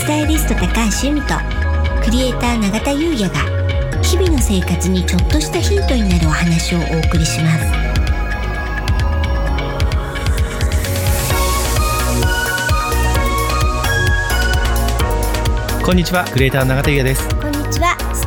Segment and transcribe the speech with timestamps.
[0.00, 0.66] スタイリスト高
[1.02, 1.34] 橋由美と
[2.02, 3.34] クリエイター永田優也が
[4.02, 7.66] 日々の生活にちょっとしたヒントになるお話をお送りします。
[15.84, 17.39] こんにちはクリエイター永田優也です。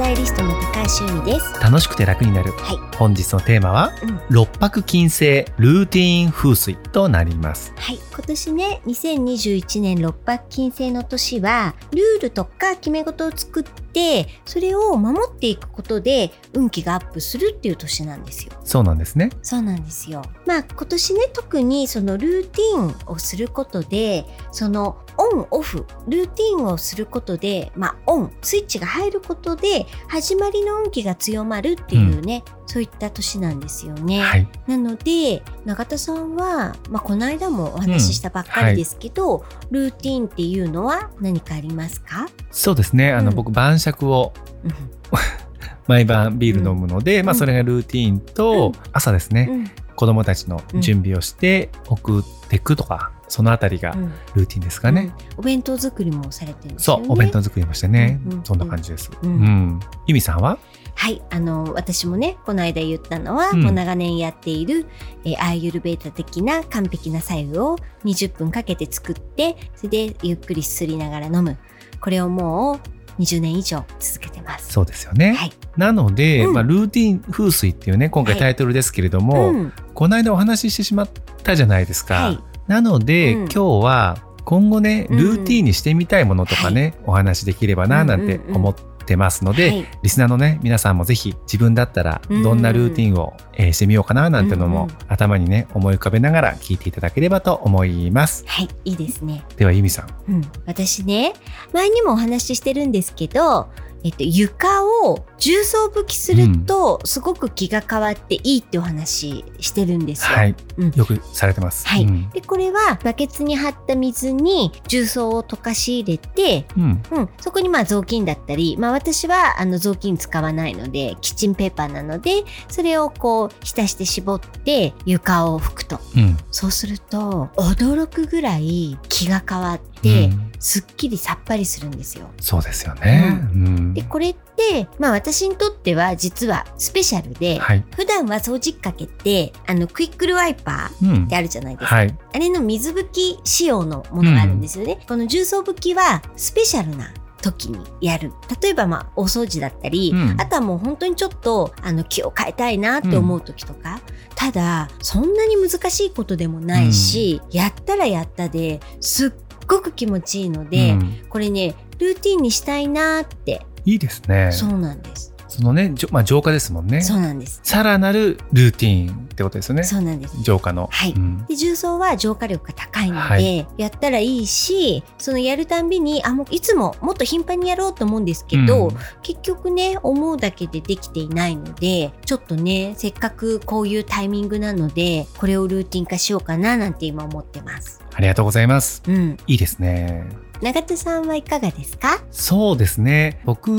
[0.00, 1.60] こんにちはスタイリストの高橋由美です。
[1.60, 2.52] 楽しくて楽になる。
[2.52, 4.20] はい、本日のテーマはうん。
[4.30, 7.74] 六白金星ルーティーン風水となります。
[7.76, 18.52] はい、今年ね2021年六白金星の年はルールとか決め事を作ってそれを守っていくことで運気がアップするっていう年なんですよ。
[18.64, 19.28] そうなんですね。
[19.42, 20.22] そうなんですよ。
[20.46, 34.20] まあ今年ね特にそのルーティンをすることでそのオンオフルーティンをすることでまあオンスイッチが入ることで始まりの運気が強まるっていうね、そういった年なんですよね。
[34.20, 34.48] はい。
[34.66, 43.12] なので永田さんは、まあ、この間もお話ししたばっかりですけど、ルーティンっていうのは何かありますか、そうですね。
[43.12, 43.36] あの、うん。
[43.36, 44.32] 僕晩酌を
[44.64, 44.72] うん。
[45.88, 48.72] 毎晩ビール飲むので、まあそれがルーティーンと、うん。
[48.92, 49.70] 朝ですね、うん。
[49.96, 54.12] 子供たちの準備をして送っていくとか、そのあたりがうん。
[54.34, 55.38] ルーティンですかね、うん。
[55.38, 57.02] お弁当作りもされてるんですね。
[57.06, 59.10] うお弁当作りもしてね、うんうんそんな感じです。
[59.22, 59.40] ううん。
[59.40, 60.58] ん、ゆみさんは？
[60.96, 63.62] はい、あの私もねこの間言ったのは、うん。
[63.62, 64.86] もう長年やっている、
[65.24, 71.56] えーアーユルベータ的な完璧な白湯を20分かけて作ってそれでゆっくりすすりながら飲む。
[72.00, 72.80] これをも
[73.18, 74.72] う20年以上続けてます。
[74.72, 76.52] そうですよね、はい、なので、うん。
[76.54, 78.40] まあ、ルーティン風水っていうね今回はい。
[78.40, 79.72] タイトルですけれども、うん。
[79.94, 81.08] この間お話ししてしまっ
[81.42, 83.40] たじゃないですか、はいなので、うん。
[83.42, 85.18] 今日は今後ねうん。
[85.18, 89.86] ルーティンにしてみたいものとかね、お話できればななんてうんうんうん思ってますので、はい。
[90.04, 98.44] リスナーのね皆さんもぜひ自分だったらどんなルーティンを、えーしてみようかななんてのも、うんうん頭にね思い浮かべながら聞いていただければと思います。
[98.46, 99.44] はい、いいですね。
[99.56, 100.32] ではゆみさん。
[100.32, 101.34] うん、私ね
[101.72, 103.68] 前にもお話ししてるんですけど、
[104.04, 110.36] えっと、床を重層拭きすると、すごく気が変わっていいってお話してるんですよ。
[110.36, 110.90] はい、うん。
[110.92, 111.86] よくされてます。
[111.86, 112.04] はい。
[112.04, 112.30] うん。
[112.30, 117.02] でこれはバケツに張った水に重曹を溶かし入れて、うん。
[117.10, 126.00] うん、そこにまあ雑巾だったり、まあ、私はあの雑巾使わないのでキッチンペーパーなのでそれをこう浸して絞って床を拭くと。
[126.16, 126.38] うん。
[126.50, 130.50] そうすると驚くぐらい気が変わって、うん。
[130.60, 132.28] すっきりさっぱりするんですよ。
[132.38, 141.24] そうですよね、うんでこれって、まあ、私にとっては実はスペシャルで、はい、普段は掃除機かけてあのクイックルワイパーうん。
[141.24, 141.96] ってあるじゃないですか。
[141.96, 142.18] はい。
[142.34, 144.98] あれの水拭き仕様のものがあるんですよね。
[145.08, 148.32] この重曹拭きはスペシャルな時にやる。
[148.62, 150.40] 例えばまあお掃除だったり、うん。
[150.40, 154.00] あとはもう本当にちょっとあの気を変えたいなって思う時とか、
[154.34, 159.32] ただそんなに難しいことでもないし、やったらやったですっ
[159.66, 161.26] ごく気持ちいいので、うん。
[161.28, 165.30] これねルーティンにしたいなって、いいですねそうなんです。
[165.50, 167.02] そのね、じょまあ、浄化ですもんね。
[167.02, 167.60] そうなんです。
[167.64, 169.82] さらなるルーティーンってことですよね。
[169.82, 170.40] そうなんです。
[170.42, 170.88] 浄化の。
[170.92, 188.02] はいうんで重曹は浄化力が高いので、はいやったらいいしそのやるたんびにあもういつももっと頻繁にやろうと思うんですけど、うん結局ね思うだけでできていないのでちょっとねせっかくこういうタイミングなのでこれをルーティン化しようかななんて今思ってます。
[188.14, 189.02] ありがとうございます。
[189.08, 190.49] うん、いいですね。
[190.62, 192.22] 永田さんはいかがですか？
[192.30, 193.40] そうですね。
[193.44, 193.70] 僕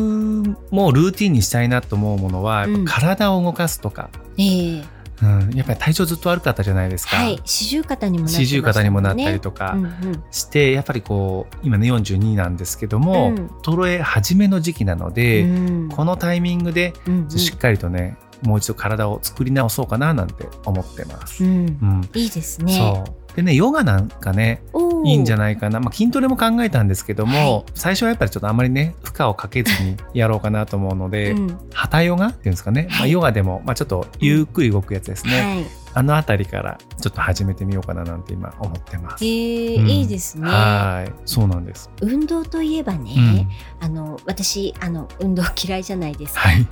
[0.71, 4.83] もルーティンにしたいなと思うものは、体を動かすとか、ええ。
[5.23, 7.17] うん、やっぱり体調ずっと悪かったじゃないですか。
[7.17, 7.39] はい。
[7.45, 10.23] 四十肩にもなってま四十肩にもなったりととかうんうん。
[10.31, 13.47] して、やっぱりこう今ね42なんですけども、うん。
[13.61, 15.89] 衰え始めの時期なので、うん。
[15.89, 17.29] このタイミングでうんうん。
[17.29, 21.43] しっかりとね、もう一度体を作り直そうかななんて思ってます。
[21.43, 21.51] うん。
[21.81, 22.09] うん。
[22.13, 22.73] いいですね。
[22.73, 23.35] そう。
[23.35, 24.61] でねヨガなんかね
[25.05, 27.65] いいんじゃないかな、まあ、筋トレも考えたんですけども、はい。
[27.75, 31.57] 最初はやっぱりちょっとあんまりね負荷をかけずにやろうかなと思うので、うん。
[31.73, 35.65] 旗ヨガっていうんですかね、まあ、はいヨガでも、まあ、ちょっとゆっくり動くやつですね、はい。
[35.93, 39.25] あの辺りからちょっと始めてみようかななんて今思ってます。
[39.25, 39.89] えーうん。
[39.89, 40.47] いいですね。
[40.49, 41.13] はい。
[41.25, 43.47] そうなんです、運動といえばね、
[43.81, 43.85] うん。
[43.85, 46.41] あの私あの運動嫌いじゃないですか。
[46.41, 46.67] はい、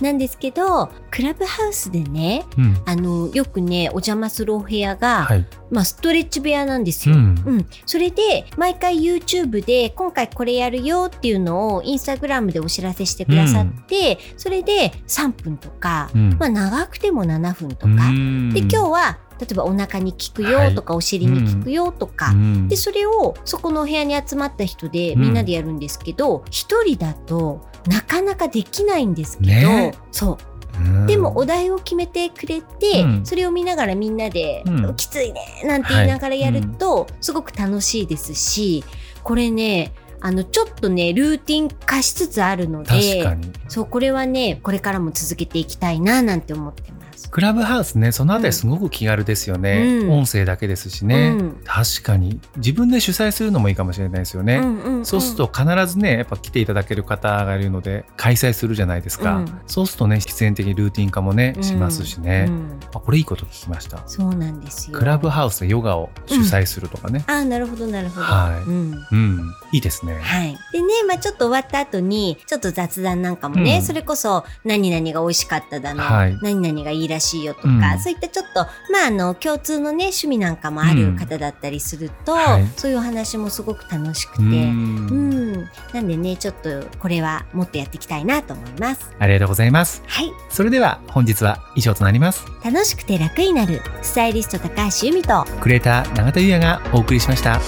[0.00, 2.82] なんですけどクラブハウスでねうん。
[2.84, 5.46] あのよくねお邪魔するお部屋が、はい。
[5.70, 7.14] まあ、ストレッチ部屋なんですよ。
[7.14, 7.42] うん。
[7.46, 16.36] うん、それで毎回 YouTube で今回これやるよっていうのをインスタグラムでお知らせしてくださって、それで3分とか、うん。
[16.40, 18.50] まあ、長くても7分とうか、ん。
[18.50, 22.68] で今日は例えばお腹に効くよとか、お尻に効くよとか、うん。
[22.68, 29.94] でそれをそこのお部屋に集まった人でうんみんなでやるんですけど一、人だとなかなかできないんですけど、ね。
[30.12, 30.38] そ
[30.78, 30.78] う。
[30.78, 31.06] うん。
[31.06, 33.26] でもお題を決めてくれて、うん。
[33.26, 38.84] それを見ながらみんなで、うんきついねなんて言いながらやると、すごく楽しいですし
[39.22, 43.24] これねあのちょっとねルーティン化しつつあるの確で。
[43.68, 46.99] そうこれはねこれからも続けていきたいななんて思ってます。
[47.30, 50.00] クラブハウスね、そのあたりすごく気軽ですよね。
[50.02, 52.40] うん音声だけですしね、うん確かに。
[52.56, 54.56] 自分で主催するのもいいかもしれないですよね。
[54.56, 59.36] うんうんうんそうすると必ずね、やっぱ来ていただける方がいるので、開催するじゃないですか。
[59.36, 62.46] うんそうするとね、必然的にルーティン化もね、しますしね。
[62.48, 64.02] うんあこれいいこと聞きました。
[64.06, 64.98] そうなんですよ。
[64.98, 67.24] クラブハウスでヨガを主催するとかね。
[67.26, 68.26] あーなるほどなるほど。
[68.26, 69.40] はいうんうん、
[69.72, 70.18] いいですね。
[70.20, 70.56] はい。
[70.72, 78.60] でね、まあちょっと終わった後に、ちょっと雑談なんかもね、うんそれこそ、何々が美味しかっただの、はい何々がいいらしいよとか、うんそういったちょっと、
[78.92, 85.70] まああの、共通のね、趣味なんかもある方だったりすると、はいそういうお話もすごく楽しくて、ううんん。
[85.92, 89.10] なんでね、ちょっと、これはもっとやっていきたいなと思います。
[89.18, 90.02] ありがとうございます。
[90.06, 90.32] はい。
[90.48, 92.44] それでは本日は以上となります。
[92.64, 97.60] 楽しくて楽になる、スタイリスト高橋由美と、クレーター永田優也がお送りしました。